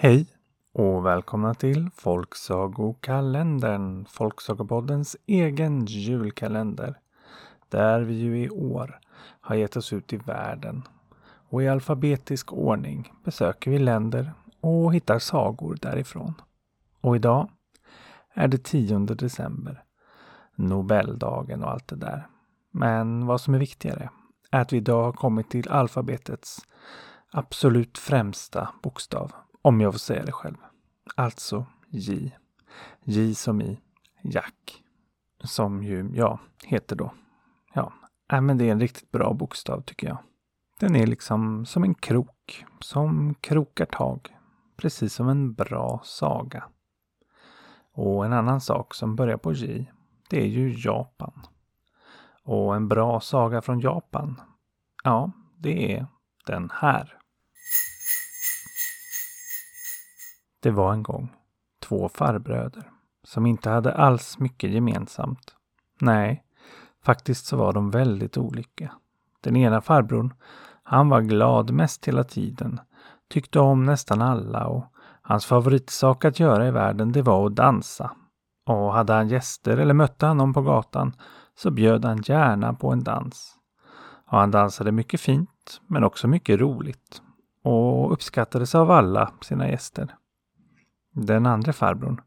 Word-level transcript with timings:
Hej 0.00 0.26
och 0.72 1.06
välkomna 1.06 1.54
till 1.54 1.90
Folksagokalendern, 1.94 4.04
Folksagopoddens 4.04 5.16
egen 5.26 5.86
julkalender. 5.86 6.98
Där 7.68 8.00
vi 8.00 8.14
ju 8.14 8.42
i 8.42 8.50
år 8.50 9.00
har 9.40 9.54
gett 9.54 9.76
oss 9.76 9.92
ut 9.92 10.12
i 10.12 10.16
världen 10.16 10.82
och 11.48 11.62
i 11.62 11.68
alfabetisk 11.68 12.52
ordning 12.52 13.12
besöker 13.24 13.70
vi 13.70 13.78
länder 13.78 14.32
och 14.60 14.94
hittar 14.94 15.18
sagor 15.18 15.78
därifrån. 15.82 16.34
Och 17.00 17.16
idag 17.16 17.50
är 18.34 18.48
det 18.48 18.64
10 18.64 18.98
december, 18.98 19.84
Nobeldagen 20.54 21.64
och 21.64 21.70
allt 21.70 21.88
det 21.88 21.96
där. 21.96 22.26
Men 22.70 23.26
vad 23.26 23.40
som 23.40 23.54
är 23.54 23.58
viktigare 23.58 24.10
är 24.50 24.60
att 24.60 24.72
vi 24.72 24.76
idag 24.76 25.02
har 25.02 25.12
kommit 25.12 25.50
till 25.50 25.68
alfabetets 25.68 26.58
absolut 27.32 27.98
främsta 27.98 28.68
bokstav 28.82 29.32
om 29.62 29.80
jag 29.80 29.92
får 29.92 29.98
säga 29.98 30.24
det 30.24 30.32
själv. 30.32 30.56
Alltså 31.14 31.66
J. 31.88 32.36
J 33.04 33.34
som 33.34 33.60
i 33.60 33.80
Jack. 34.22 34.84
Som 35.44 35.82
ju, 35.82 36.10
ja, 36.14 36.38
heter 36.64 36.96
då. 36.96 37.14
Ja, 37.74 37.92
äh, 38.32 38.40
men 38.40 38.58
det 38.58 38.64
är 38.64 38.72
en 38.72 38.80
riktigt 38.80 39.10
bra 39.10 39.32
bokstav 39.32 39.80
tycker 39.80 40.08
jag. 40.08 40.18
Den 40.80 40.96
är 40.96 41.06
liksom 41.06 41.66
som 41.66 41.84
en 41.84 41.94
krok, 41.94 42.64
som 42.80 43.34
krokar 43.34 43.86
tag. 43.86 44.36
Precis 44.76 45.14
som 45.14 45.28
en 45.28 45.52
bra 45.52 46.00
saga. 46.04 46.64
Och 47.92 48.24
en 48.24 48.32
annan 48.32 48.60
sak 48.60 48.94
som 48.94 49.16
börjar 49.16 49.36
på 49.36 49.52
J, 49.52 49.90
det 50.28 50.42
är 50.42 50.46
ju 50.46 50.74
Japan. 50.76 51.32
Och 52.42 52.76
en 52.76 52.88
bra 52.88 53.20
saga 53.20 53.62
från 53.62 53.80
Japan, 53.80 54.40
ja, 55.04 55.30
det 55.56 55.92
är 55.96 56.06
den 56.46 56.70
här. 56.74 57.17
Det 60.68 60.72
var 60.72 60.92
en 60.92 61.02
gång 61.02 61.32
två 61.82 62.08
farbröder 62.08 62.90
som 63.24 63.46
inte 63.46 63.70
hade 63.70 63.94
alls 63.94 64.38
mycket 64.38 64.70
gemensamt. 64.70 65.54
Nej, 66.00 66.44
faktiskt 67.04 67.46
så 67.46 67.56
var 67.56 67.72
de 67.72 67.90
väldigt 67.90 68.38
olika. 68.38 68.92
Den 69.40 69.56
ena 69.56 69.80
farbrorn, 69.80 70.34
han 70.82 71.08
var 71.08 71.20
glad 71.20 71.70
mest 71.70 72.08
hela 72.08 72.24
tiden, 72.24 72.80
tyckte 73.28 73.60
om 73.60 73.84
nästan 73.84 74.22
alla 74.22 74.66
och 74.66 74.84
hans 75.22 75.46
favoritsak 75.46 76.24
att 76.24 76.40
göra 76.40 76.68
i 76.68 76.70
världen 76.70 77.12
det 77.12 77.22
var 77.22 77.46
att 77.46 77.56
dansa. 77.56 78.10
Och 78.66 78.92
hade 78.92 79.12
han 79.12 79.28
gäster 79.28 79.76
eller 79.76 79.94
mötte 79.94 80.26
han 80.26 80.36
någon 80.36 80.54
på 80.54 80.62
gatan 80.62 81.12
så 81.56 81.70
bjöd 81.70 82.04
han 82.04 82.22
gärna 82.24 82.74
på 82.74 82.90
en 82.90 83.04
dans. 83.04 83.56
Och 84.26 84.38
han 84.38 84.50
dansade 84.50 84.92
mycket 84.92 85.20
fint 85.20 85.80
men 85.86 86.04
också 86.04 86.28
mycket 86.28 86.60
roligt 86.60 87.22
och 87.62 88.12
uppskattades 88.12 88.74
av 88.74 88.90
alla 88.90 89.32
sina 89.40 89.68
gäster. 89.68 90.14
Den 91.10 91.46
andra 91.46 91.72
farbrorn, 91.72 92.20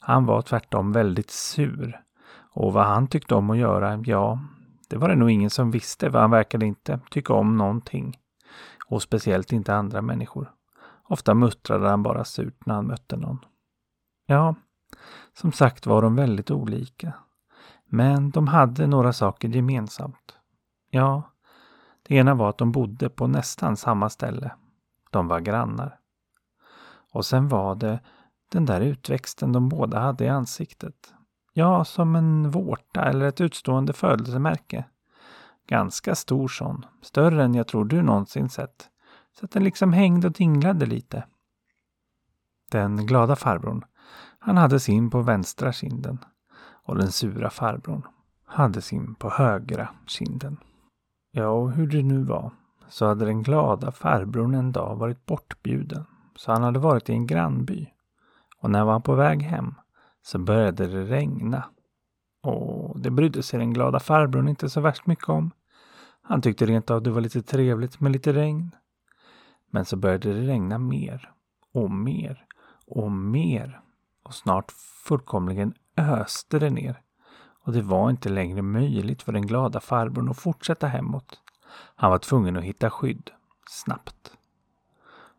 han 0.00 0.26
var 0.26 0.42
tvärtom 0.42 0.92
väldigt 0.92 1.30
sur. 1.30 2.02
Och 2.50 2.72
vad 2.72 2.86
han 2.86 3.06
tyckte 3.06 3.34
om 3.34 3.50
att 3.50 3.58
göra, 3.58 4.02
ja, 4.04 4.38
det 4.88 4.96
var 4.96 5.08
det 5.08 5.14
nog 5.14 5.30
ingen 5.30 5.50
som 5.50 5.70
visste, 5.70 6.10
för 6.10 6.18
han 6.18 6.30
verkade 6.30 6.66
inte 6.66 7.00
tycka 7.10 7.32
om 7.34 7.56
någonting. 7.56 8.18
Och 8.86 9.02
speciellt 9.02 9.52
inte 9.52 9.74
andra 9.74 10.02
människor. 10.02 10.52
Ofta 11.04 11.34
muttrade 11.34 11.88
han 11.88 12.02
bara 12.02 12.24
surt 12.24 12.66
när 12.66 12.74
han 12.74 12.86
mötte 12.86 13.16
någon. 13.16 13.38
Ja, 14.26 14.54
som 15.32 15.52
sagt 15.52 15.86
var 15.86 16.02
de 16.02 16.16
väldigt 16.16 16.50
olika. 16.50 17.12
Men 17.84 18.30
de 18.30 18.46
hade 18.46 18.86
några 18.86 19.12
saker 19.12 19.48
gemensamt. 19.48 20.36
Ja, 20.90 21.22
det 22.02 22.14
ena 22.14 22.34
var 22.34 22.48
att 22.48 22.58
de 22.58 22.72
bodde 22.72 23.08
på 23.08 23.26
nästan 23.26 23.76
samma 23.76 24.08
ställe. 24.08 24.52
De 25.10 25.28
var 25.28 25.40
grannar. 25.40 25.98
Och 27.12 27.26
sen 27.26 27.48
var 27.48 27.74
det 27.74 28.00
den 28.48 28.66
där 28.66 28.80
utväxten 28.80 29.52
de 29.52 29.68
båda 29.68 29.98
hade 29.98 30.24
i 30.24 30.28
ansiktet. 30.28 31.14
Ja, 31.52 31.84
som 31.84 32.16
en 32.16 32.50
vårta 32.50 33.04
eller 33.04 33.26
ett 33.26 33.40
utstående 33.40 33.92
födelsemärke. 33.92 34.84
Ganska 35.68 36.14
stor 36.14 36.48
sån. 36.48 36.86
Större 37.02 37.44
än 37.44 37.54
jag 37.54 37.66
tror 37.66 37.84
du 37.84 38.02
någonsin 38.02 38.48
sett. 38.48 38.88
Så 39.38 39.44
att 39.44 39.50
den 39.50 39.64
liksom 39.64 39.92
hängde 39.92 40.26
och 40.26 40.32
dinglade 40.32 40.86
lite. 40.86 41.24
Den 42.70 43.06
glada 43.06 43.36
farbrorn, 43.36 43.84
han 44.38 44.56
hade 44.56 44.80
sin 44.80 45.10
på 45.10 45.20
vänstra 45.20 45.72
kinden. 45.72 46.18
Och 46.84 46.96
den 46.96 47.12
sura 47.12 47.50
farbrorn 47.50 48.02
hade 48.46 48.82
sin 48.82 49.14
på 49.14 49.30
högra 49.30 49.88
kinden. 50.06 50.56
Ja, 51.30 51.48
och 51.48 51.72
hur 51.72 51.86
det 51.86 52.02
nu 52.02 52.24
var 52.24 52.52
så 52.88 53.06
hade 53.06 53.24
den 53.24 53.42
glada 53.42 53.92
farbrorn 53.92 54.54
en 54.54 54.72
dag 54.72 54.96
varit 54.96 55.26
bortbjuden. 55.26 56.04
Så 56.36 56.52
han 56.52 56.62
hade 56.62 56.78
varit 56.78 57.08
i 57.08 57.12
en 57.12 57.26
grannby 57.26 57.92
och 58.60 58.70
när 58.70 58.78
han 58.78 58.88
var 58.88 59.00
på 59.00 59.14
väg 59.14 59.42
hem 59.42 59.74
så 60.22 60.38
började 60.38 60.86
det 60.86 61.04
regna. 61.04 61.64
Och 62.42 63.00
det 63.00 63.10
brydde 63.10 63.42
sig 63.42 63.58
den 63.58 63.72
glada 63.72 64.00
farbrorn 64.00 64.48
inte 64.48 64.68
så 64.68 64.80
värst 64.80 65.06
mycket 65.06 65.28
om. 65.28 65.50
Han 66.22 66.42
tyckte 66.42 66.66
rent 66.66 66.90
av 66.90 67.02
det 67.02 67.10
var 67.10 67.20
lite 67.20 67.42
trevligt 67.42 68.00
med 68.00 68.12
lite 68.12 68.32
regn. 68.32 68.74
Men 69.70 69.84
så 69.84 69.96
började 69.96 70.32
det 70.32 70.46
regna 70.46 70.78
mer 70.78 71.32
och 71.74 71.90
mer 71.90 72.46
och 72.86 73.12
mer. 73.12 73.80
Och 74.22 74.34
snart 74.34 74.72
fullkomligen 75.04 75.74
öste 75.96 76.58
det 76.58 76.70
ner. 76.70 77.00
Och 77.64 77.72
det 77.72 77.82
var 77.82 78.10
inte 78.10 78.28
längre 78.28 78.62
möjligt 78.62 79.22
för 79.22 79.32
den 79.32 79.46
glada 79.46 79.80
farbrorn 79.80 80.28
att 80.28 80.38
fortsätta 80.38 80.86
hemåt. 80.86 81.40
Han 81.94 82.10
var 82.10 82.18
tvungen 82.18 82.56
att 82.56 82.64
hitta 82.64 82.90
skydd, 82.90 83.30
snabbt. 83.68 84.32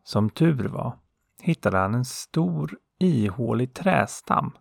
Som 0.04 0.30
tur 0.30 0.68
var 0.68 0.98
hittade 1.40 1.78
han 1.78 1.94
en 1.94 2.04
stor 2.04 2.78
ihålig 3.00 3.74
trästam 3.74 4.52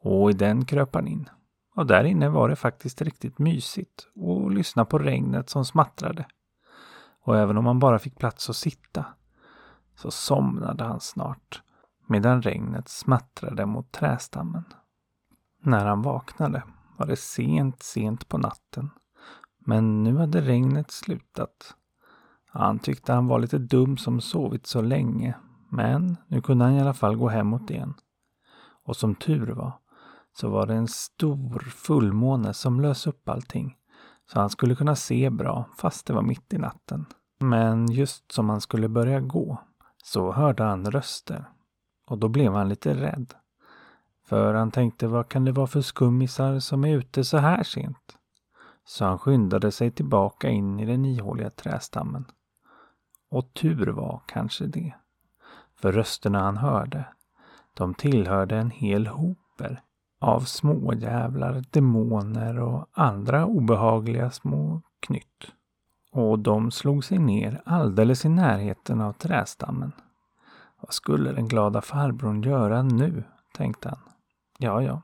och 0.00 0.30
i 0.30 0.32
den 0.32 0.64
kröp 0.64 0.94
han 0.94 1.08
in. 1.08 1.28
Och 1.74 1.86
där 1.86 2.04
inne 2.04 2.28
var 2.28 2.48
det 2.48 2.56
faktiskt 2.56 3.02
riktigt 3.02 3.38
mysigt 3.38 4.06
att 4.16 4.54
lyssna 4.54 4.84
på 4.84 4.98
regnet 4.98 5.50
som 5.50 5.64
smattrade. 5.64 6.26
Och 7.22 7.38
även 7.38 7.58
om 7.58 7.66
han 7.66 7.78
bara 7.78 7.98
fick 7.98 8.18
plats 8.18 8.50
att 8.50 8.56
sitta 8.56 9.04
så 9.96 10.10
somnade 10.10 10.84
han 10.84 11.00
snart 11.00 11.62
medan 12.06 12.42
regnet 12.42 12.88
smattrade 12.88 13.66
mot 13.66 13.92
trästammen. 13.92 14.64
När 15.62 15.84
han 15.84 16.02
vaknade 16.02 16.62
var 16.96 17.06
det 17.06 17.16
sent, 17.16 17.82
sent 17.82 18.28
på 18.28 18.38
natten. 18.38 18.90
Men 19.58 20.02
nu 20.02 20.16
hade 20.16 20.40
regnet 20.40 20.90
slutat. 20.90 21.74
Han 22.46 22.78
tyckte 22.78 23.12
han 23.12 23.26
var 23.26 23.38
lite 23.38 23.58
dum 23.58 23.96
som 23.96 24.20
sovit 24.20 24.66
så 24.66 24.80
länge 24.80 25.34
men 25.68 26.16
nu 26.28 26.40
kunde 26.40 26.64
han 26.64 26.74
i 26.74 26.80
alla 26.80 26.94
fall 26.94 27.16
gå 27.16 27.28
hemåt 27.28 27.70
igen. 27.70 27.94
Och 28.84 28.96
som 28.96 29.14
tur 29.14 29.46
var 29.46 29.72
så 30.40 30.48
var 30.48 30.66
det 30.66 30.74
en 30.74 30.88
stor 30.88 31.58
fullmåne 31.58 32.54
som 32.54 32.80
lös 32.80 33.06
upp 33.06 33.28
allting. 33.28 33.76
Så 34.32 34.40
han 34.40 34.50
skulle 34.50 34.74
kunna 34.74 34.96
se 34.96 35.30
bra 35.30 35.64
fast 35.76 36.06
det 36.06 36.12
var 36.12 36.22
mitt 36.22 36.52
i 36.52 36.58
natten. 36.58 37.06
Men 37.38 37.90
just 37.90 38.32
som 38.32 38.48
han 38.48 38.60
skulle 38.60 38.88
börja 38.88 39.20
gå 39.20 39.60
så 40.04 40.32
hörde 40.32 40.64
han 40.64 40.90
röster. 40.90 41.48
Och 42.06 42.18
då 42.18 42.28
blev 42.28 42.52
han 42.52 42.68
lite 42.68 42.94
rädd. 42.94 43.34
För 44.24 44.54
han 44.54 44.70
tänkte 44.70 45.06
vad 45.06 45.28
kan 45.28 45.44
det 45.44 45.52
vara 45.52 45.66
för 45.66 45.80
skummisar 45.80 46.58
som 46.58 46.84
är 46.84 46.96
ute 46.96 47.24
så 47.24 47.38
här 47.38 47.62
sent? 47.62 48.18
Så 48.84 49.04
han 49.04 49.18
skyndade 49.18 49.72
sig 49.72 49.90
tillbaka 49.90 50.48
in 50.48 50.80
i 50.80 50.86
den 50.86 51.04
ihåliga 51.04 51.50
trästammen. 51.50 52.24
Och 53.30 53.54
tur 53.54 53.86
var 53.86 54.22
kanske 54.26 54.66
det. 54.66 54.94
För 55.80 55.92
rösterna 55.92 56.40
han 56.40 56.56
hörde, 56.56 57.04
de 57.74 57.94
tillhörde 57.94 58.56
en 58.56 58.70
hel 58.70 59.06
hoper 59.06 59.80
av 60.20 60.40
smådjävlar, 60.40 61.64
demoner 61.70 62.58
och 62.58 62.86
andra 62.92 63.46
obehagliga 63.46 64.30
små 64.30 64.82
knytt. 65.00 65.52
Och 66.12 66.38
de 66.38 66.70
slog 66.70 67.04
sig 67.04 67.18
ner 67.18 67.62
alldeles 67.64 68.24
i 68.24 68.28
närheten 68.28 69.00
av 69.00 69.12
trästammen. 69.12 69.92
Vad 70.80 70.92
skulle 70.92 71.32
den 71.32 71.48
glada 71.48 71.80
farbrorn 71.80 72.42
göra 72.42 72.82
nu, 72.82 73.24
tänkte 73.54 73.88
han. 73.88 73.98
Ja, 74.58 74.82
ja, 74.82 75.02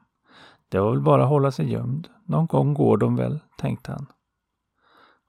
det 0.69 0.81
var 0.81 0.91
väl 0.91 1.00
bara 1.00 1.23
att 1.23 1.29
hålla 1.29 1.50
sig 1.50 1.73
gömd. 1.73 2.08
Någon 2.25 2.46
gång 2.46 2.75
går 2.75 2.96
de 2.96 3.17
väl, 3.17 3.41
tänkte 3.58 3.93
han. 3.93 4.06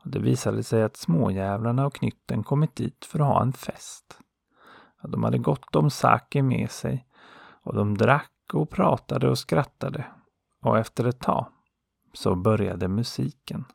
Och 0.04 0.10
det 0.10 0.20
visade 0.20 0.64
sig 0.64 0.84
att 0.84 0.98
småjävlarna 0.98 1.86
och 1.86 1.94
knytten 1.94 2.44
kommit 2.44 2.76
dit 2.76 3.06
för 3.06 3.20
att 3.20 3.28
ha 3.28 3.42
en 3.42 3.54
fest. 3.54 4.20
De 5.08 5.24
hade 5.24 5.38
gott 5.38 5.76
om 5.76 5.90
sake 5.90 6.42
med 6.42 6.72
sig 6.72 7.08
och 7.64 7.76
de 7.76 7.98
drack 7.98 8.32
och 8.54 8.70
pratade 8.70 9.30
och 9.30 9.40
skrattade. 9.40 10.06
Och 10.62 10.78
efter 10.78 11.06
ett 11.06 11.20
tag 11.20 11.46
så 12.14 12.36
började 12.36 12.88
musiken. 12.88 13.66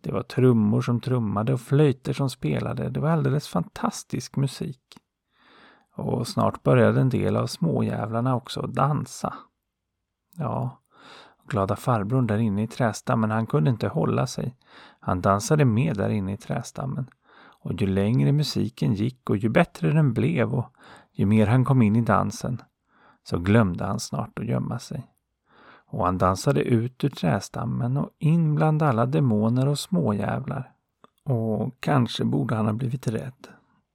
Det 0.00 0.12
var 0.12 0.22
trummor 0.22 0.80
som 0.80 1.00
trummade 1.00 1.52
och 1.52 1.60
flöjter 1.60 2.12
som 2.12 2.30
spelade. 2.30 2.90
Det 2.90 3.00
var 3.00 3.10
alldeles 3.10 3.48
fantastisk 3.48 4.36
musik. 4.36 4.98
Och 5.94 6.28
snart 6.28 6.62
började 6.62 7.00
en 7.00 7.08
del 7.08 7.36
av 7.36 7.46
småjävlarna 7.46 8.36
också 8.36 8.62
dansa. 8.62 9.34
Ja, 10.36 10.80
glada 11.48 11.76
farbrorn 11.76 12.26
där 12.26 12.38
inne 12.38 12.62
i 12.62 12.66
trästammen, 12.66 13.30
han 13.30 13.46
kunde 13.46 13.70
inte 13.70 13.88
hålla 13.88 14.26
sig. 14.26 14.56
Han 15.00 15.20
dansade 15.20 15.64
med 15.64 15.96
där 15.96 16.08
inne 16.08 16.32
i 16.32 16.36
trästammen. 16.36 17.10
Och 17.60 17.80
ju 17.80 17.86
längre 17.86 18.32
musiken 18.32 18.94
gick 18.94 19.30
och 19.30 19.36
ju 19.36 19.48
bättre 19.48 19.90
den 19.90 20.12
blev 20.12 20.54
och 20.54 20.72
ju 21.12 21.26
mer 21.26 21.46
han 21.46 21.64
kom 21.64 21.82
in 21.82 21.96
i 21.96 22.00
dansen 22.00 22.62
så 23.24 23.38
glömde 23.38 23.84
han 23.84 24.00
snart 24.00 24.38
att 24.38 24.46
gömma 24.46 24.78
sig. 24.78 25.06
Och 25.90 26.04
han 26.04 26.18
dansade 26.18 26.62
ut 26.62 27.04
ur 27.04 27.08
trästammen 27.08 27.96
och 27.96 28.10
in 28.18 28.54
bland 28.54 28.82
alla 28.82 29.06
demoner 29.06 29.68
och 29.68 29.78
småjävlar. 29.78 30.72
Och 31.24 31.74
kanske 31.80 32.24
borde 32.24 32.54
han 32.54 32.66
ha 32.66 32.72
blivit 32.72 33.06
rädd. 33.06 33.48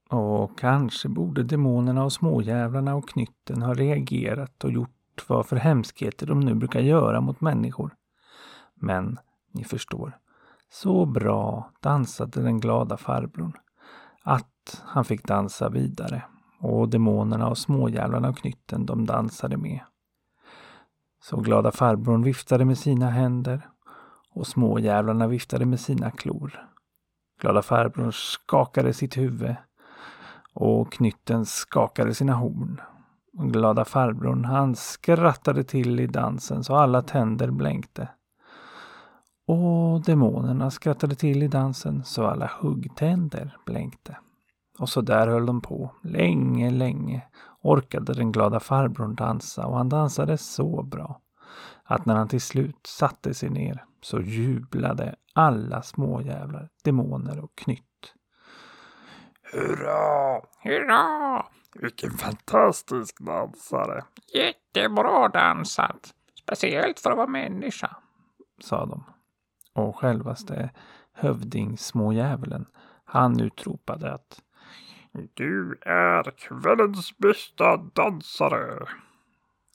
Och 0.09 0.59
kanske 0.59 1.09
borde 1.09 1.43
demonerna 1.43 2.03
och 2.03 2.13
småjävlarna 2.13 2.95
och 2.95 3.09
knytten 3.09 3.61
ha 3.61 3.73
reagerat 3.73 4.63
och 4.63 4.71
gjort 4.71 5.25
vad 5.27 5.45
för 5.45 5.55
hemskheter 5.55 6.27
de 6.27 6.39
nu 6.39 6.53
brukar 6.55 6.79
göra 6.79 7.21
mot 7.21 7.41
människor. 7.41 7.95
Men, 8.75 9.19
ni 9.51 9.63
förstår, 9.63 10.17
så 10.73 11.05
bra 11.05 11.71
dansade 11.79 12.41
den 12.41 12.59
glada 12.59 12.97
farbrorn 12.97 13.53
att 14.23 14.83
han 14.85 15.05
fick 15.05 15.23
dansa 15.23 15.69
vidare 15.69 16.23
och 16.59 16.89
demonerna 16.89 17.47
och 17.47 17.57
småjävlarna 17.57 18.29
och 18.29 18.37
knytten 18.37 18.85
de 18.85 19.05
dansade 19.05 19.57
med. 19.57 19.79
Så 21.23 21.37
glada 21.37 21.71
farbrorn 21.71 22.23
viftade 22.23 22.65
med 22.65 22.77
sina 22.77 23.09
händer 23.09 23.69
och 24.29 24.47
småjävlarna 24.47 25.27
viftade 25.27 25.65
med 25.65 25.79
sina 25.79 26.11
klor. 26.11 26.69
Glada 27.41 27.61
farbrorn 27.61 28.13
skakade 28.13 28.93
sitt 28.93 29.17
huvud 29.17 29.55
och 30.53 30.93
knytten 30.93 31.45
skakade 31.45 32.13
sina 32.13 32.33
horn. 32.33 32.81
Och 33.37 33.53
glada 33.53 33.85
farbrorn 33.85 34.45
han 34.45 34.75
skrattade 34.75 35.63
till 35.63 35.99
i 35.99 36.07
dansen 36.07 36.63
så 36.63 36.75
alla 36.75 37.01
tänder 37.01 37.51
blänkte. 37.51 38.09
Och 39.47 40.01
demonerna 40.01 40.71
skrattade 40.71 41.15
till 41.15 41.43
i 41.43 41.47
dansen 41.47 42.03
så 42.03 42.25
alla 42.25 42.51
huggtänder 42.61 43.57
blänkte. 43.65 44.17
Och 44.79 44.89
så 44.89 45.01
där 45.01 45.27
höll 45.27 45.45
de 45.45 45.61
på. 45.61 45.95
Länge, 46.03 46.71
länge 46.71 47.21
orkade 47.61 48.13
den 48.13 48.31
glada 48.31 48.59
farbrorn 48.59 49.15
dansa 49.15 49.65
och 49.65 49.77
han 49.77 49.89
dansade 49.89 50.37
så 50.37 50.83
bra 50.83 51.21
att 51.83 52.05
när 52.05 52.15
han 52.15 52.27
till 52.27 52.41
slut 52.41 52.87
satte 52.87 53.33
sig 53.33 53.49
ner 53.49 53.85
så 54.01 54.21
jublade 54.21 55.15
alla 55.33 55.81
småjävlar, 55.81 56.69
demoner 56.83 57.43
och 57.43 57.55
knytt. 57.55 58.13
Hurra! 59.53 60.41
Hurra! 60.59 61.45
Vilken 61.75 62.11
fantastisk 62.11 63.19
dansare! 63.19 64.03
Jättebra 64.33 65.27
dansat! 65.27 66.13
Speciellt 66.43 66.99
för 66.99 67.11
att 67.11 67.17
vara 67.17 67.27
människa, 67.27 67.97
sa 68.59 68.85
de. 68.85 69.03
Och 69.73 69.95
självaste 69.95 70.69
hövdingsmådjävulen, 71.13 72.65
han 73.05 73.39
utropade 73.39 74.13
att 74.13 74.41
du 75.33 75.77
är 75.81 76.31
kvällens 76.31 77.17
bästa 77.17 77.77
dansare. 77.77 78.87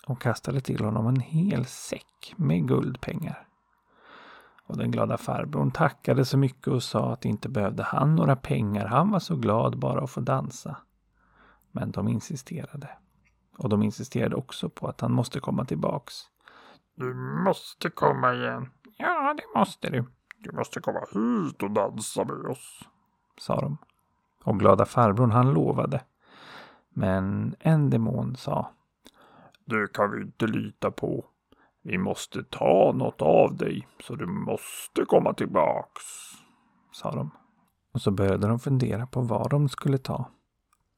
Och 0.07 0.21
kastade 0.21 0.61
till 0.61 0.85
honom 0.85 1.07
en 1.07 1.21
hel 1.21 1.65
säck 1.67 2.35
med 2.37 2.69
guldpengar. 2.69 3.49
Och 4.65 4.77
den 4.77 4.91
glada 4.91 5.17
farbrorn 5.17 5.71
tackade 5.71 6.25
så 6.25 6.39
mycket 6.39 6.69
och 6.69 6.83
sa 6.83 7.13
att 7.13 7.25
inte 7.25 7.49
behövde 7.49 7.83
han 7.83 8.15
några 8.17 8.37
pengar. 8.37 8.87
Han 8.87 9.11
var 9.11 9.19
så 9.19 9.37
glad 9.37 9.79
bara 9.79 10.05
att 10.05 10.11
få 10.11 10.21
dansa. 10.21 10.77
Men 11.73 11.91
de 11.91 12.09
insisterade. 12.09 12.89
Och 13.59 13.69
de 13.69 13.83
insisterade 13.83 14.37
också 14.37 14.69
på 14.69 14.89
att 14.89 15.01
han 15.01 15.13
måste 15.13 15.41
komma 15.41 15.65
tillbaks. 15.65 16.15
Du 16.95 17.15
måste 17.15 17.91
komma 17.91 18.35
igen. 18.35 18.71
Ja, 18.99 19.35
det 19.37 19.59
måste 19.59 19.91
du. 19.91 20.05
Du 20.39 20.53
måste 20.53 20.81
komma 20.81 21.01
hit 21.01 21.63
och 21.63 21.71
dansa 21.71 22.25
med 22.25 22.47
oss, 22.47 22.89
sa 23.39 23.61
de. 23.61 23.79
Och 24.45 24.59
glada 24.59 24.85
farbrorn 24.87 25.31
han 25.31 25.53
lovade. 25.53 26.01
Men 26.91 27.55
en 27.61 27.91
demon 27.91 28.37
sa. 28.37 28.73
Det 29.65 29.93
kan 29.93 30.11
vi 30.11 30.23
inte 30.23 30.47
lita 30.47 30.91
på. 30.91 31.25
Vi 31.83 31.99
måste 31.99 32.45
ta 32.45 32.93
något 32.95 33.23
av 33.23 33.57
dig, 33.57 33.89
så 34.01 34.15
du 34.15 34.27
måste 34.27 35.05
komma 35.05 35.35
tillbaks, 35.35 36.03
sa 36.93 37.11
de. 37.11 37.31
Och 37.93 38.03
så 38.03 38.11
började 38.11 38.49
de 38.49 38.59
fundera 38.59 39.07
på 39.07 39.21
vad 39.21 39.51
de 39.51 39.69
skulle 39.69 39.99
ta. 39.99 40.31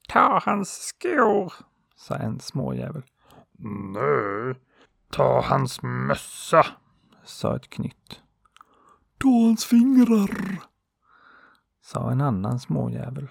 Ta 0.09 0.41
hans 0.45 0.69
skor, 0.71 1.53
sa 1.97 2.17
en 2.17 2.41
småjävel. 2.41 3.03
Nej, 3.93 4.55
ta 5.11 5.41
hans 5.41 5.83
mössa, 5.83 6.67
sa 7.25 7.57
ett 7.57 7.71
knytt. 7.71 8.21
Ta 9.19 9.29
hans 9.29 9.65
fingrar, 9.65 10.61
sa 11.83 12.11
en 12.11 12.21
annan 12.21 12.61
småjävel. 12.61 13.29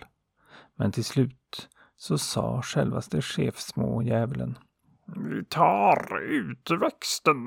Men 0.76 0.92
till 0.92 1.06
slut 1.06 1.70
så 1.96 2.18
sa 2.18 2.62
självaste 2.62 3.22
chefsmådjävulen. 3.22 4.58
Vi 5.06 5.46
tar 5.46 6.22
utväxten 6.22 7.38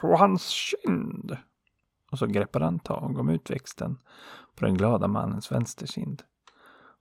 på 0.00 0.16
hans 0.16 0.48
kind. 0.48 1.36
Och 2.10 2.18
så 2.18 2.26
greppade 2.26 2.64
han 2.64 2.78
tag 2.78 3.18
om 3.18 3.28
utväxten 3.28 3.98
på 4.54 4.64
den 4.64 4.76
glada 4.76 5.08
mannens 5.08 5.52
vänsterkind. 5.52 6.22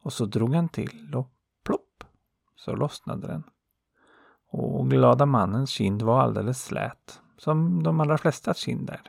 Och 0.03 0.13
så 0.13 0.25
drog 0.25 0.55
han 0.55 0.69
till 0.69 1.15
och 1.15 1.31
plopp 1.63 2.03
så 2.55 2.75
lossnade 2.75 3.27
den. 3.27 3.43
Och 4.49 4.89
glada 4.89 5.25
mannens 5.25 5.69
kind 5.69 6.01
var 6.01 6.21
alldeles 6.21 6.65
slät, 6.65 7.21
som 7.37 7.83
de 7.83 7.99
allra 7.99 8.17
flesta 8.17 8.53
kinder. 8.53 9.01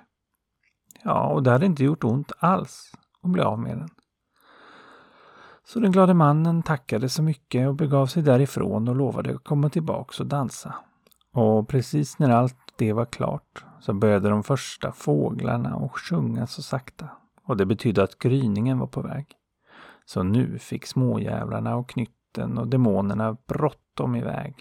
Ja, 1.03 1.27
och 1.27 1.43
det 1.43 1.51
hade 1.51 1.67
inte 1.67 1.85
gjort 1.85 2.05
ont 2.05 2.33
alls 2.39 2.93
att 3.23 3.31
bli 3.31 3.43
av 3.43 3.59
med 3.59 3.79
den. 3.79 3.89
Så 5.65 5.81
den 5.81 5.93
glade 5.93 6.15
mannen 6.15 6.63
tackade 6.63 7.09
så 7.09 7.23
mycket 7.23 7.69
och 7.69 7.75
begav 7.75 8.07
sig 8.07 8.23
därifrån 8.23 8.89
och 8.89 8.97
lovade 8.97 9.35
att 9.35 9.45
komma 9.45 9.71
tillbaks 9.71 10.21
och 10.21 10.27
dansa. 10.27 10.75
Och 11.33 11.69
precis 11.69 12.19
när 12.19 12.31
allt 12.31 12.57
det 12.77 12.93
var 12.93 13.05
klart 13.05 13.65
så 13.81 13.93
började 13.93 14.29
de 14.29 14.43
första 14.43 14.93
fåglarna 14.93 15.77
att 15.77 15.93
sjunga 15.93 16.47
så 16.47 16.63
sakta. 16.63 17.09
Och 17.45 17.57
det 17.57 17.67
betydde 17.67 18.03
att 18.03 18.19
gryningen 18.19 18.79
var 18.79 18.87
på 18.87 19.03
väg. 19.03 19.27
Så 20.05 20.23
nu 20.23 20.59
fick 20.59 20.87
småjävlarna 20.87 21.77
och 21.77 21.89
knytten 21.89 22.59
och 22.59 22.69
demonerna 22.69 23.37
bråttom 23.47 24.17
iväg. 24.17 24.55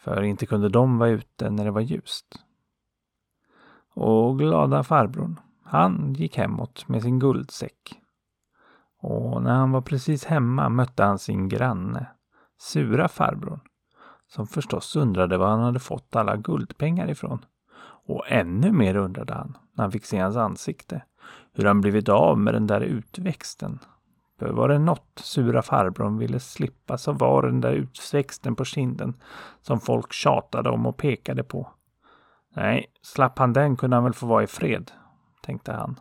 För 0.00 0.22
inte 0.22 0.46
kunde 0.46 0.68
de 0.68 0.98
vara 0.98 1.10
ute 1.10 1.50
när 1.50 1.64
det 1.64 1.70
var 1.70 1.80
ljust. 1.80 2.44
Och 3.94 4.38
glada 4.38 4.82
farbrorn, 4.82 5.40
han 5.64 6.14
gick 6.14 6.36
hemåt 6.36 6.88
med 6.88 7.02
sin 7.02 7.18
guldsäck. 7.18 8.00
Och 9.02 9.42
när 9.42 9.54
han 9.54 9.72
var 9.72 9.80
precis 9.80 10.24
hemma 10.24 10.68
mötte 10.68 11.04
han 11.04 11.18
sin 11.18 11.48
granne, 11.48 12.06
sura 12.58 13.08
farbrorn 13.08 13.60
som 14.34 14.46
förstås 14.46 14.96
undrade 14.96 15.38
var 15.38 15.48
han 15.48 15.60
hade 15.60 15.78
fått 15.78 16.16
alla 16.16 16.36
guldpengar 16.36 17.10
ifrån. 17.10 17.44
Och 18.06 18.24
ännu 18.28 18.72
mer 18.72 18.96
undrade 18.96 19.34
han, 19.34 19.56
när 19.74 19.84
han 19.84 19.92
fick 19.92 20.04
se 20.04 20.18
hans 20.18 20.36
ansikte, 20.36 21.02
hur 21.52 21.64
han 21.64 21.80
blivit 21.80 22.08
av 22.08 22.38
med 22.38 22.54
den 22.54 22.66
där 22.66 22.80
utväxten. 22.80 23.78
För 24.38 24.52
var 24.52 24.68
det 24.68 24.78
något 24.78 25.12
sura 25.22 25.62
farbrorn 25.62 26.18
ville 26.18 26.40
slippa 26.40 26.98
så 26.98 27.12
var 27.12 27.42
den 27.42 27.60
där 27.60 27.72
utväxten 27.72 28.56
på 28.56 28.64
kinden 28.64 29.14
som 29.60 29.80
folk 29.80 30.12
tjatade 30.12 30.70
om 30.70 30.86
och 30.86 30.96
pekade 30.96 31.44
på. 31.44 31.68
Nej, 32.56 32.86
slapp 33.02 33.38
han 33.38 33.52
den 33.52 33.76
kunde 33.76 33.96
han 33.96 34.04
väl 34.04 34.12
få 34.14 34.26
vara 34.26 34.42
i 34.42 34.46
fred, 34.46 34.90
tänkte 35.42 35.72
han. 35.72 36.00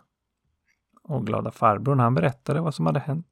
Och 1.04 1.26
glada 1.26 1.52
farbrorn 1.52 2.00
han 2.00 2.16
berättade 2.16 2.62
vad 2.62 2.76
som 2.76 2.86
hade 2.86 3.00
hänt. 3.00 3.26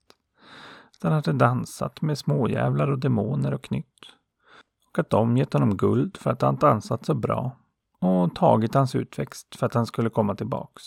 Han 1.02 1.12
hade 1.12 1.34
dansat 1.34 2.02
med 2.02 2.18
småjävlar 2.18 2.92
och 2.92 3.00
demoner 3.00 3.54
och 3.54 3.64
knytt 3.64 4.18
och 4.98 5.02
att 5.02 5.10
de 5.10 5.38
gett 5.38 5.54
honom 5.54 5.78
guld 5.78 6.18
för 6.18 6.32
att 6.32 6.42
han 6.42 6.56
dansat 6.56 7.06
så 7.06 7.14
bra 7.14 7.52
och 8.00 8.36
tagit 8.36 8.74
hans 8.74 8.96
utväxt 8.96 9.56
för 9.56 9.66
att 9.66 9.74
han 9.74 9.86
skulle 9.86 10.10
komma 10.10 10.36
tillbaks. 10.36 10.84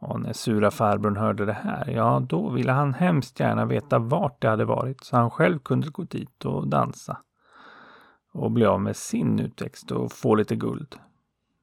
Och 0.00 0.20
när 0.20 0.32
sura 0.32 0.70
farbrorn 0.70 1.16
hörde 1.16 1.44
det 1.44 1.52
här, 1.52 1.90
ja 1.90 2.22
då 2.28 2.50
ville 2.50 2.72
han 2.72 2.94
hemskt 2.94 3.40
gärna 3.40 3.64
veta 3.64 3.98
vart 3.98 4.42
det 4.42 4.48
hade 4.48 4.64
varit 4.64 5.04
så 5.04 5.16
han 5.16 5.30
själv 5.30 5.58
kunde 5.58 5.88
gå 5.88 6.02
dit 6.02 6.44
och 6.44 6.68
dansa. 6.68 7.18
Och 8.36 8.50
bli 8.50 8.66
av 8.66 8.80
med 8.80 8.96
sin 8.96 9.38
utväxt 9.38 9.90
och 9.90 10.12
få 10.12 10.34
lite 10.34 10.56
guld. 10.56 10.96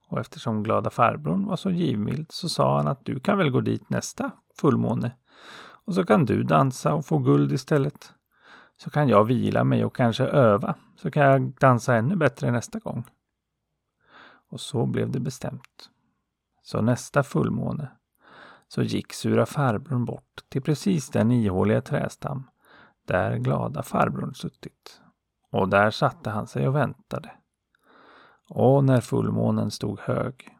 Och 0.07 0.19
eftersom 0.19 0.63
glada 0.63 0.89
farbrorn 0.89 1.45
var 1.45 1.55
så 1.55 1.69
givmild 1.69 2.31
så 2.31 2.49
sa 2.49 2.77
han 2.77 2.87
att 2.87 3.05
du 3.05 3.19
kan 3.19 3.37
väl 3.37 3.49
gå 3.49 3.61
dit 3.61 3.89
nästa 3.89 4.31
fullmåne. 4.59 5.11
Och 5.85 5.93
så 5.93 6.05
kan 6.05 6.25
du 6.25 6.43
dansa 6.43 6.93
och 6.93 7.05
få 7.05 7.17
guld 7.17 7.51
istället. 7.51 8.13
Så 8.77 8.89
kan 8.89 9.07
jag 9.07 9.25
vila 9.25 9.63
mig 9.63 9.85
och 9.85 9.95
kanske 9.95 10.23
öva, 10.23 10.75
så 10.95 11.11
kan 11.11 11.23
jag 11.23 11.53
dansa 11.59 11.95
ännu 11.95 12.15
bättre 12.15 12.51
nästa 12.51 12.79
gång. 12.79 13.03
Och 14.49 14.61
så 14.61 14.85
blev 14.85 15.11
det 15.11 15.19
bestämt. 15.19 15.89
Så 16.61 16.81
nästa 16.81 17.23
fullmåne 17.23 17.91
så 18.67 18.83
gick 18.83 19.13
sura 19.13 19.45
farbrorn 19.45 20.05
bort 20.05 20.43
till 20.49 20.61
precis 20.61 21.09
den 21.09 21.31
ihåliga 21.31 21.81
trästam 21.81 22.43
där 23.07 23.37
glada 23.37 23.83
farbrorn 23.83 24.33
suttit. 24.33 25.02
Och 25.53 25.69
där 25.69 25.91
satte 25.91 26.29
han 26.29 26.47
sig 26.47 26.67
och 26.67 26.75
väntade. 26.75 27.31
Och 28.49 28.83
när 28.83 29.01
fullmånen 29.01 29.71
stod 29.71 29.99
hög, 29.99 30.57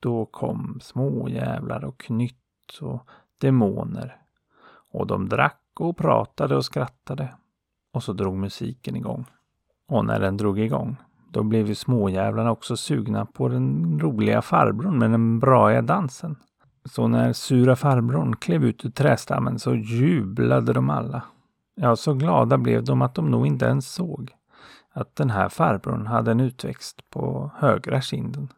då 0.00 0.26
kom 0.26 0.78
små 0.82 1.28
jävlar 1.28 1.84
och 1.84 2.00
knytt 2.00 2.78
och 2.80 3.08
demoner. 3.38 4.16
Och 4.90 5.06
de 5.06 5.28
drack 5.28 5.60
och 5.80 5.96
pratade 5.96 6.56
och 6.56 6.64
skrattade. 6.64 7.34
Och 7.92 8.02
så 8.02 8.12
drog 8.12 8.36
musiken 8.36 8.96
igång. 8.96 9.26
Och 9.88 10.04
när 10.04 10.20
den 10.20 10.36
drog 10.36 10.58
igång, 10.58 10.96
då 11.30 11.42
blev 11.42 11.66
ju 11.66 11.74
småjävlarna 11.74 12.50
också 12.50 12.76
sugna 12.76 13.26
på 13.26 13.48
den 13.48 13.98
roliga 14.00 14.42
farbrorn 14.42 14.98
med 14.98 15.10
den 15.10 15.40
braiga 15.40 15.82
dansen. 15.82 16.36
Så 16.84 17.08
när 17.08 17.32
sura 17.32 17.76
farbrorn 17.76 18.36
klev 18.36 18.64
ut 18.64 18.84
ur 18.84 18.90
trästammen 18.90 19.58
så 19.58 19.74
jublade 19.74 20.72
de 20.72 20.90
alla. 20.90 21.22
Ja, 21.74 21.96
så 21.96 22.14
glada 22.14 22.58
blev 22.58 22.84
de 22.84 23.02
att 23.02 23.14
de 23.14 23.30
nog 23.30 23.46
inte 23.46 23.64
ens 23.64 23.92
såg 23.92 24.34
att 24.92 25.16
den 25.16 25.30
här 25.30 25.48
farbrorn 25.48 26.06
hade 26.06 26.30
en 26.30 26.40
utväxt 26.40 27.10
på 27.10 27.50
högra 27.56 28.00
kinden. 28.00 28.48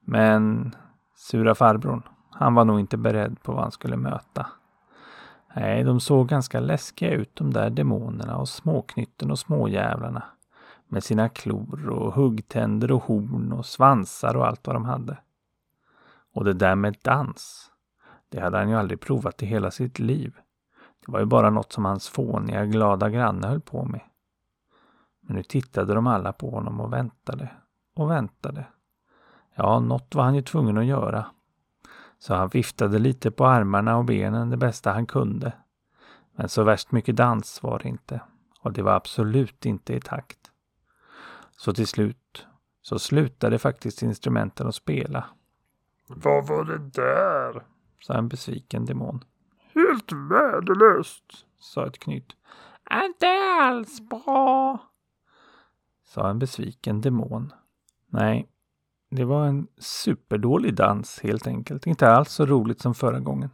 Men 0.00 0.74
sura 1.16 1.54
farbrorn, 1.54 2.02
han 2.30 2.54
var 2.54 2.64
nog 2.64 2.80
inte 2.80 2.96
beredd 2.96 3.42
på 3.42 3.52
vad 3.52 3.62
han 3.62 3.72
skulle 3.72 3.96
möta. 3.96 4.46
Nej, 5.56 5.84
de 5.84 6.00
såg 6.00 6.28
ganska 6.28 6.60
läskiga 6.60 7.10
ut 7.10 7.36
de 7.36 7.52
där 7.52 7.70
demonerna 7.70 8.36
och 8.36 8.48
småknytten 8.48 9.30
och 9.30 9.38
småjävlarna. 9.38 10.22
Med 10.88 11.04
sina 11.04 11.28
klor 11.28 11.88
och 11.88 12.14
huggtänder 12.14 12.92
och 12.92 13.02
horn 13.02 13.52
och 13.52 13.66
svansar 13.66 14.36
och 14.36 14.46
allt 14.46 14.66
vad 14.66 14.76
de 14.76 14.84
hade. 14.84 15.18
Och 16.34 16.44
det 16.44 16.52
där 16.52 16.74
med 16.74 16.96
dans, 17.02 17.70
det 18.28 18.40
hade 18.40 18.58
han 18.58 18.68
ju 18.68 18.74
aldrig 18.74 19.00
provat 19.00 19.42
i 19.42 19.46
hela 19.46 19.70
sitt 19.70 19.98
liv. 19.98 20.38
Det 21.08 21.12
var 21.12 21.20
ju 21.20 21.26
bara 21.26 21.50
något 21.50 21.72
som 21.72 21.84
hans 21.84 22.08
fåniga, 22.08 22.66
glada 22.66 23.10
granne 23.10 23.46
höll 23.46 23.60
på 23.60 23.84
med. 23.84 24.00
Men 25.20 25.36
nu 25.36 25.42
tittade 25.42 25.94
de 25.94 26.06
alla 26.06 26.32
på 26.32 26.50
honom 26.50 26.80
och 26.80 26.92
väntade 26.92 27.50
och 27.94 28.10
väntade. 28.10 28.66
Ja, 29.54 29.80
något 29.80 30.14
var 30.14 30.24
han 30.24 30.34
ju 30.34 30.42
tvungen 30.42 30.78
att 30.78 30.84
göra. 30.84 31.26
Så 32.18 32.34
han 32.34 32.48
viftade 32.48 32.98
lite 32.98 33.30
på 33.30 33.46
armarna 33.46 33.96
och 33.96 34.04
benen 34.04 34.50
det 34.50 34.56
bästa 34.56 34.92
han 34.92 35.06
kunde. 35.06 35.52
Men 36.36 36.48
så 36.48 36.62
värst 36.62 36.92
mycket 36.92 37.16
dans 37.16 37.62
var 37.62 37.78
det 37.78 37.88
inte. 37.88 38.20
Och 38.60 38.72
det 38.72 38.82
var 38.82 38.92
absolut 38.92 39.66
inte 39.66 39.94
i 39.94 40.00
takt. 40.00 40.50
Så 41.56 41.72
till 41.72 41.86
slut 41.86 42.46
så 42.82 42.98
slutade 42.98 43.58
faktiskt 43.58 44.02
instrumenten 44.02 44.66
att 44.66 44.74
spela. 44.74 45.24
Vad 46.08 46.46
var 46.46 46.64
det 46.64 46.78
där? 46.78 47.62
sa 48.00 48.14
en 48.14 48.28
besviken 48.28 48.84
demon. 48.84 49.24
Helt 49.78 50.12
värdelöst, 50.12 51.46
sa 51.58 51.86
ett 51.86 51.98
knyt. 51.98 52.36
Inte 53.06 53.26
alls 53.60 54.00
bra, 54.00 54.78
sa 56.04 56.30
en 56.30 56.38
besviken 56.38 57.00
demon. 57.00 57.52
Nej, 58.06 58.48
det 59.10 59.24
var 59.24 59.46
en 59.46 59.66
superdålig 59.78 60.74
dans 60.74 61.20
helt 61.22 61.46
enkelt. 61.46 61.86
Inte 61.86 62.10
alls 62.10 62.32
så 62.32 62.46
roligt 62.46 62.80
som 62.80 62.94
förra 62.94 63.20
gången. 63.20 63.50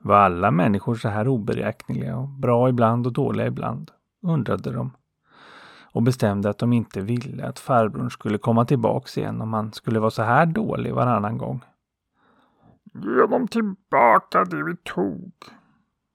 Var 0.00 0.16
alla 0.16 0.50
människor 0.50 0.94
så 0.94 1.08
här 1.08 1.28
oberäkneliga 1.28 2.16
och 2.16 2.28
bra 2.28 2.68
ibland 2.68 3.06
och 3.06 3.12
dåliga 3.12 3.46
ibland? 3.46 3.90
undrade 4.22 4.72
de. 4.72 4.90
Och 5.92 6.02
bestämde 6.02 6.50
att 6.50 6.58
de 6.58 6.72
inte 6.72 7.00
ville 7.00 7.46
att 7.46 7.58
farbrorn 7.58 8.10
skulle 8.10 8.38
komma 8.38 8.64
tillbaks 8.64 9.18
igen 9.18 9.40
om 9.40 9.52
han 9.52 9.72
skulle 9.72 10.00
vara 10.00 10.10
så 10.10 10.22
här 10.22 10.46
dålig 10.46 10.94
varannan 10.94 11.38
gång. 11.38 11.60
Ge 12.94 13.26
dem 13.26 13.48
tillbaka 13.48 14.44
det 14.44 14.64
vi 14.64 14.76
tog, 14.76 15.32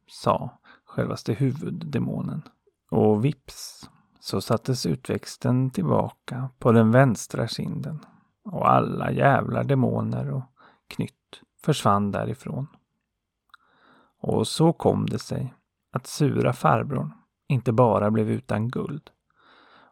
sa 0.08 0.60
självaste 0.86 1.34
huvuddemonen. 1.34 2.42
Och 2.90 3.26
vips 3.26 3.90
så 4.20 4.42
sattes 4.42 4.86
utväxten 4.86 5.70
tillbaka 5.70 6.50
på 6.60 6.72
den 6.72 6.92
vänstra 6.92 7.48
kinden 7.48 8.06
och 8.44 8.72
alla 8.72 9.12
jävla 9.12 9.64
demoner 9.64 10.30
och 10.30 10.44
knytt 10.88 11.42
försvann 11.64 12.12
därifrån. 12.12 12.68
Och 14.20 14.48
så 14.48 14.74
kom 14.74 15.06
det 15.06 15.20
sig 15.20 15.54
att 15.92 16.08
sura 16.08 16.54
farbrorn 16.54 17.14
inte 17.48 17.72
bara 17.72 18.12
blev 18.12 18.30
utan 18.30 18.70
guld 18.70 19.10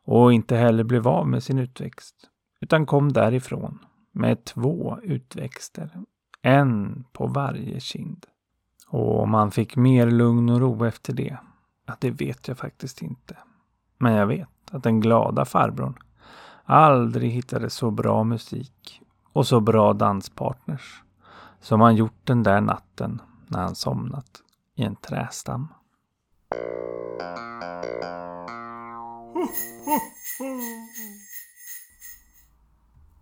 och 0.04 0.34
inte 0.34 0.56
heller 0.56 0.84
blev 0.84 1.08
av 1.08 1.28
med 1.28 1.44
sin 1.44 1.60
utväxt 1.60 2.16
utan 2.62 2.86
kom 2.86 3.14
därifrån 3.14 3.80
med 4.12 4.46
två 4.46 5.00
utväxter, 5.04 5.90
en 6.46 7.04
på 7.12 7.28
varje 7.28 7.80
kind. 7.80 8.26
Och 8.88 9.22
om 9.22 9.34
han 9.34 9.52
fick 9.52 9.76
mer 9.76 10.12
lugn 10.12 10.50
och 10.50 10.60
ro 10.60 10.86
efter 10.86 11.14
det, 11.14 11.38
ja, 11.86 11.96
det 12.00 12.12
vet 12.12 12.48
jag 12.48 12.58
faktiskt 12.58 13.02
inte. 13.02 13.38
Men 13.98 14.14
jag 14.14 14.28
vet 14.28 14.50
att 14.72 14.84
den 14.84 15.00
glada 15.00 15.46
farbrorn 15.46 15.98
aldrig 16.64 17.32
hittade 17.32 17.70
så 17.70 17.92
bra 17.92 18.24
musik 18.24 19.02
och 19.34 19.48
så 19.48 19.60
bra 19.60 19.94
danspartners 19.94 21.04
som 21.62 21.82
han 21.82 21.96
gjort 21.96 22.20
den 22.24 22.44
där 22.44 22.62
natten 22.62 23.22
när 23.48 23.62
han 23.62 23.76
somnat 23.76 24.42
i 24.76 24.84
en 24.84 24.96
trästam. 24.96 25.68